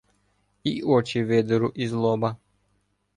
[0.63, 2.37] І очі видеру із лоба